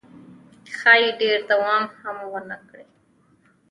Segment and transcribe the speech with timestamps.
[0.77, 2.87] ښایي ډېر دوام هم ونه کړي.